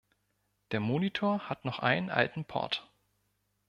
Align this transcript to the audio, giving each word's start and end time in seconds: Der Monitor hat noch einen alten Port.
Der 0.71 0.79
Monitor 0.79 1.47
hat 1.47 1.63
noch 1.63 1.77
einen 1.77 2.09
alten 2.09 2.43
Port. 2.43 2.89